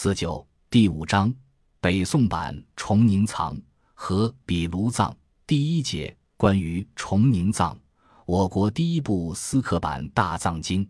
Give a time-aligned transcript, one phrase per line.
[0.00, 1.34] 四九第五章
[1.80, 3.60] 北宋版崇宁藏
[3.94, 5.12] 和比卢藏
[5.44, 7.76] 第一节关于崇宁藏，
[8.24, 10.88] 我国第一部私刻版大藏经。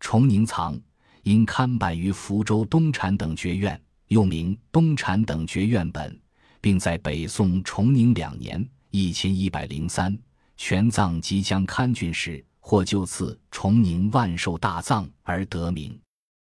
[0.00, 0.76] 崇宁藏
[1.22, 6.20] 因刊版于福州东禅等学院，又名东禅等学院本，
[6.60, 10.18] 并在北宋崇宁两年（一千一百零三）
[10.58, 15.96] 全藏即将刊竣时，或就赐崇宁万寿大藏而得名。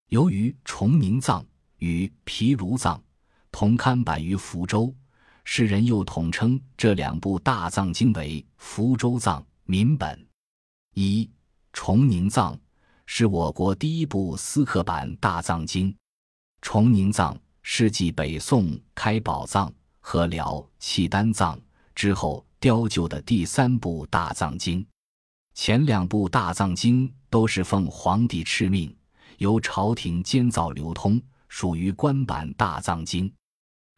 [0.09, 1.45] 由于崇宁藏。
[1.85, 2.98] 与毗卢藏
[3.53, 4.91] 同刊版于福州，
[5.45, 10.27] 世人又统称这两部大藏经为福州藏民本。
[10.95, 11.30] 一
[11.74, 12.59] 崇宁藏
[13.05, 15.95] 是我国第一部私刻版大藏经。
[16.62, 21.60] 崇宁藏是继北宋开宝藏和辽契丹藏
[21.95, 24.85] 之后雕就的第三部大藏经。
[25.52, 28.96] 前两部大藏经都是奉皇帝敕命，
[29.37, 31.21] 由朝廷监造流通。
[31.48, 33.33] 属于官版大藏经，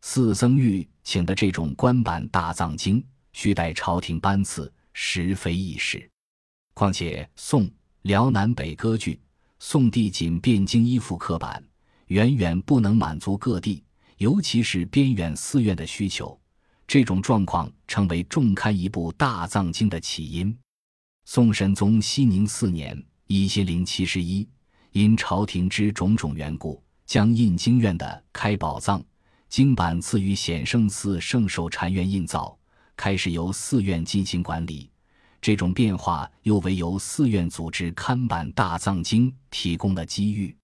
[0.02, 6.09] 四僧玉请的这种官版大藏经，需待朝廷颁赐，实非易事。
[6.74, 7.70] 况且宋、
[8.02, 9.20] 辽南北割据，
[9.59, 11.62] 宋帝仅汴京一副刻版，
[12.09, 13.82] 远远不能满足各地，
[14.18, 16.38] 尤其是边远寺院的需求。
[16.87, 20.57] 这种状况成为重刊一部大藏经的起因。
[21.24, 24.48] 宋神宗熙宁四年（一千零七十一），
[24.92, 26.80] 因朝廷之种种缘故。
[27.07, 29.02] 将印经院的开宝藏
[29.49, 32.59] 经版赐予显圣寺圣寿禅院印造，
[32.96, 34.90] 开始由寺院进行管理。
[35.40, 40.54] 这种变化又为由寺院组织刊版大藏经提供了机遇。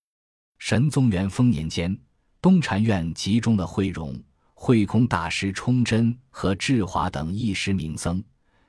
[0.59, 1.97] 神宗元丰年间，
[2.41, 4.21] 东禅院集中了慧荣、
[4.55, 8.23] 慧空大师冲真和智华等一时名僧，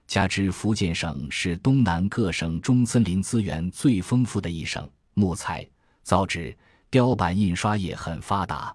[0.06, 5.68] 加之福建省是东南各省中森林资源最丰富的一省，木材、
[6.04, 6.56] 造纸。
[6.94, 8.72] 雕版印刷业很发达，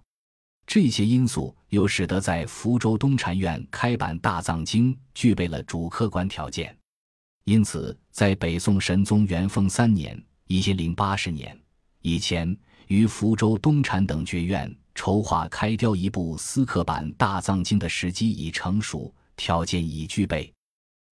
[0.66, 6.76] 这些因素又使得在福州东禅院开版大藏经具备了主客观条件。
[7.44, 11.56] 因此，在北宋神宗元丰三年（一千零八十年）
[12.02, 12.58] 以前，
[12.88, 20.52] 于福州东禅等学院筹划开雕一部私刻版大藏经的时机已成熟，条件已具备。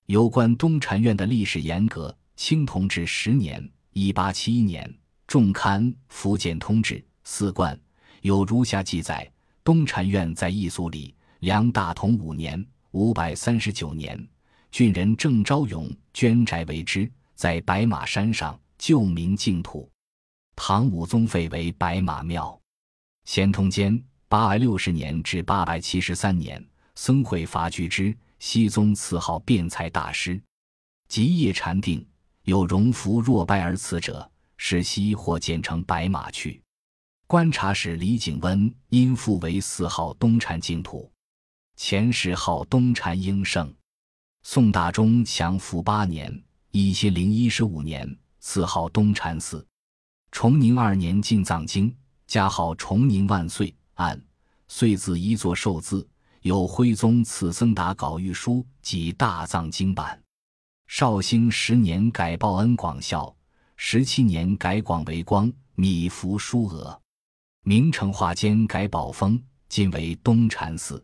[0.06, 4.93] 有关东禅院的历史沿革，清同治十年（一八七一年）。
[5.36, 7.78] 重刊《福建通志》四贯，
[8.22, 9.30] 有如下记载：
[9.62, 14.19] 东禅院在义肃里，梁大同五年（五百三十九年），
[14.72, 19.86] 郡人郑昭勇捐宅为之，在白马山上旧名净土。
[20.56, 22.58] 唐武宗废为白马庙。
[23.26, 30.41] 咸通间八百六十年至八百七十三年，僧会法居之，熹宗赐号辩才大师。
[31.08, 32.03] 吉业禅定，
[32.44, 34.32] 有荣福若拜而辞者。
[34.56, 36.62] 使西或建成白马去。
[37.27, 41.11] 观察使李景温因父为四号东禅净土，
[41.75, 43.75] 前十号东禅英圣。
[44.43, 49.66] 宋大中祥符八年（一千零一十五年）赐号东禅寺。
[50.31, 51.93] 崇宁二年进藏经，
[52.27, 53.75] 加号崇宁万岁。
[53.95, 54.22] 按
[54.69, 56.09] 岁字一作寿字，
[56.43, 60.22] 有徽宗赐僧达稿御书及大藏经版。
[60.87, 63.35] 绍兴十年改报恩广孝。
[63.78, 66.98] 十七年改广为光米芾书额，
[67.62, 71.03] 明成化间改宝峰，今为东禅寺。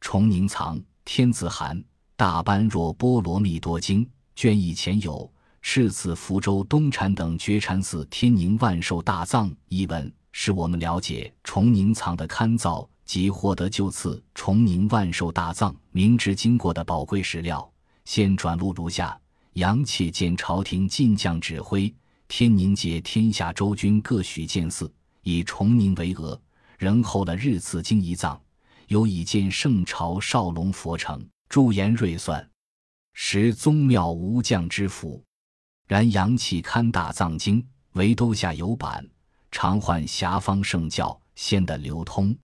[0.00, 1.82] 崇宁藏天子函
[2.14, 5.30] 大般若波罗蜜多经卷一前有
[5.62, 17.68] 敕赐福州东禅等觉禅寺天宁万寿大藏一文，使我们了解崇宁藏的刊造及获得就赐崇宁万寿大藏明知经过的宝贵史料。
[18.04, 19.20] 现转录如下。
[19.56, 21.92] 杨且见朝廷进将指挥，
[22.28, 26.38] 天宁节天下州军各许建寺，以崇宁为额，
[26.76, 28.38] 仍候了日赐经一藏，
[28.88, 32.46] 有以见圣朝少龙佛城，驻言瑞算，
[33.14, 35.24] 实宗庙无将之福。
[35.88, 39.08] 然杨气堪大藏经，唯都下有板，
[39.50, 42.36] 常唤遐方圣教，先的流通。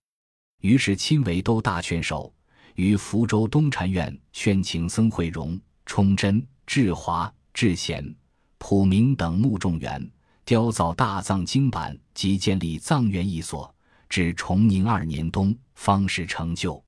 [0.61, 2.33] 于是亲为都大劝手，
[2.73, 6.43] 于福州东禅院劝请僧慧荣、冲真。
[6.65, 8.15] 智华、智贤、
[8.57, 10.11] 普明等目众缘，
[10.45, 13.73] 雕造大藏经版及建立藏院一所，
[14.09, 16.83] 至崇宁二年冬方始成就。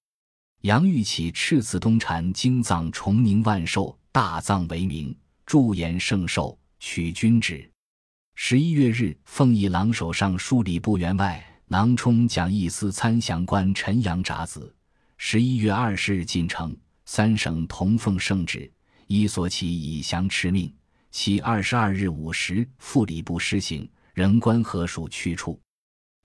[0.61, 7.69] 杨玉起赤子东禅经藏崇宁万寿大藏为名，驻言圣寿，取君旨。
[8.33, 14.73] 十一月日，奉义郎手上书礼部员外囊充讲义司参详官陈阳札子。
[15.17, 16.75] 十一月二十日进城，
[17.05, 18.71] 三省同奉圣旨。
[19.07, 20.73] 伊所起以降敕命，
[21.11, 25.59] 其二十二日午时副礼部施行，仍官何属去处。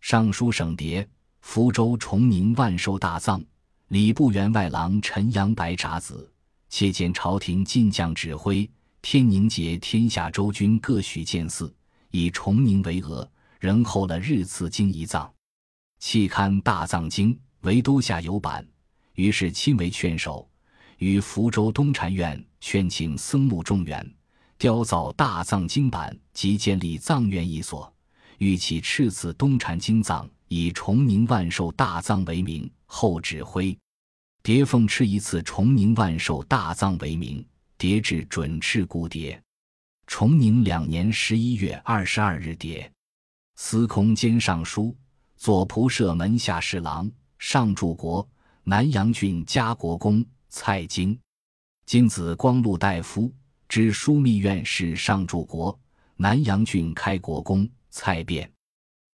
[0.00, 1.06] 尚书省牒
[1.40, 3.42] 福州崇宁万寿大藏，
[3.88, 6.32] 礼部员外郎陈阳白札子，
[6.68, 8.68] 切见朝廷进将指挥，
[9.02, 11.74] 天宁节天下州军各许见祀，
[12.10, 15.30] 以崇宁为额，仍后了日赐经一藏。
[15.98, 18.66] 期刊《大藏经》为都下有版，
[19.14, 20.48] 于是亲为劝手，
[20.96, 24.14] 于福州东禅院劝请僧目中原，
[24.56, 27.92] 雕造《大藏经》版，及建立藏院一所，
[28.38, 30.28] 欲起敕赐东禅经藏。
[30.52, 33.78] 以崇宁万寿大藏为名，后指挥
[34.42, 37.46] 叠凤敕一次崇宁万寿大藏为名，
[37.78, 39.40] 叠至准敕故叠。
[40.08, 42.90] 崇宁两年十一月二十二日叠。
[43.54, 44.92] 司空兼尚书、
[45.36, 47.08] 左仆射门下侍郎、
[47.38, 48.28] 上柱国、
[48.64, 51.16] 南阳郡嘉国公蔡京，
[51.90, 53.34] 今子光禄大夫，
[53.68, 55.76] 知枢密院事上柱国、
[56.14, 58.48] 南阳郡开国公蔡卞。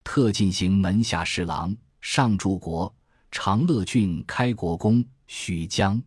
[0.05, 2.95] 特进行门下侍郎上柱国
[3.31, 5.99] 长乐郡开国公许江，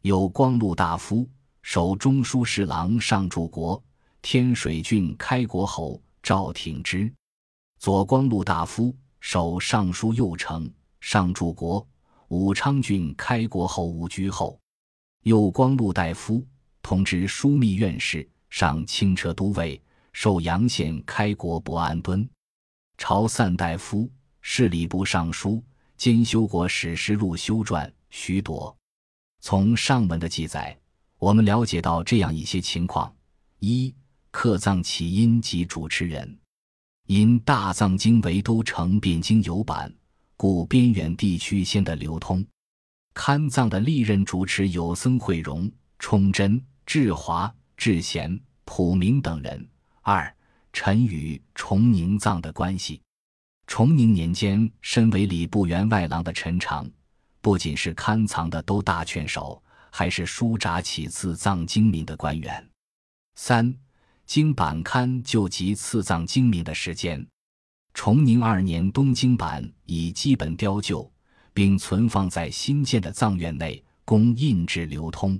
[0.00, 1.28] 有光禄大夫
[1.60, 3.84] 守中书侍郎上柱国
[4.22, 7.12] 天水郡开国侯赵挺之，
[7.78, 10.66] 左光禄大夫守尚书右丞
[11.02, 11.86] 上柱国
[12.28, 14.58] 武昌郡开国侯吴居后，
[15.22, 16.46] 右光禄大夫
[16.82, 19.80] 同知枢密院事上轻车都尉
[20.12, 22.28] 寿阳县开国伯安敦。
[22.96, 24.10] 朝散大夫、
[24.40, 25.62] 侍礼部尚书
[25.96, 28.76] 兼修国史实录修撰许多。
[29.40, 30.76] 从上文的记载，
[31.18, 33.14] 我们了解到这样一些情况：
[33.60, 33.94] 一、
[34.30, 36.38] 刻藏起因及主持人。
[37.06, 39.94] 因大藏经为都城汴京有版，
[40.36, 42.44] 故边远地区先得流通。
[43.18, 45.68] 刊藏的历任主持有僧慧荣、
[45.98, 49.68] 崇祯、智华、智贤、普明等人。
[50.02, 50.32] 二
[50.72, 53.02] 陈与崇宁藏的关系。
[53.66, 56.88] 崇宁年间，身为礼部员外郎的陈长，
[57.40, 59.60] 不仅是刊藏的都大劝手，
[59.90, 62.70] 还是书札起赐藏经明的官员。
[63.34, 63.74] 三
[64.26, 67.26] 经版刊就及赐藏经明的时间。
[67.94, 71.10] 崇宁二年东京版已基本雕就，
[71.58, 75.36] 并存放在新建的藏院内，供印制流通。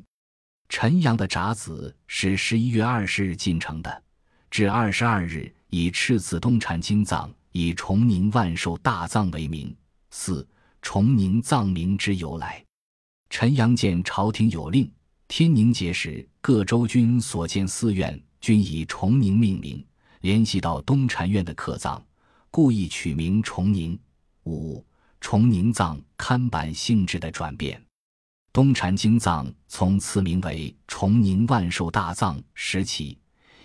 [0.68, 4.02] 陈阳的札子是十一月二十日进城的。
[4.50, 9.72] 至二十二日，以赤子东禅经藏，以崇宁万寿大藏为名。
[10.10, 10.44] 四
[10.82, 12.64] 崇宁藏名之由来。
[13.30, 14.90] 陈阳见朝廷有令，
[15.28, 19.86] 天宁节时各州军所建寺院均以崇宁命名，
[20.22, 22.04] 联系到东禅院的刻藏，
[22.50, 23.96] 故意取名崇宁。
[24.46, 24.84] 五
[25.20, 27.82] 崇宁藏刊版性质的转变。
[28.52, 33.18] 东禅经藏从赐名为崇宁万寿大藏时起。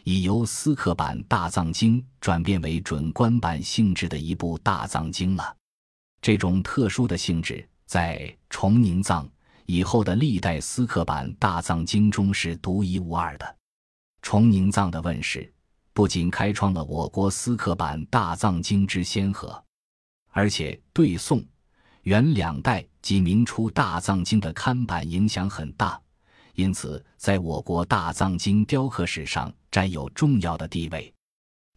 [0.05, 5.55] 已由私刻版《大藏经》转变为准官版性质的一部《大藏经》了。
[6.21, 9.25] 这种特殊的性质，在崇宁藏
[9.65, 13.55] 以后的历代私刻版《大藏经》中是独一无二的。
[14.21, 15.49] 崇宁藏的问世，
[15.93, 19.62] 不仅开创了我国私刻版《大藏经》之先河，
[20.33, 21.41] 而且对宋、
[22.01, 25.99] 元两代及明初《大藏经》的刊版影响很大。
[26.55, 31.11] 因此，在我国大藏经雕刻史上占有重要的地位。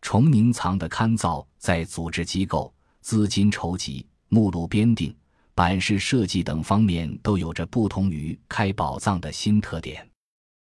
[0.02, 5.14] 崇宁藏的刊造在组织机构、资金筹集、目录编定、
[5.54, 10.06] 版式设计等方面都有着不同于开宝藏的新特点。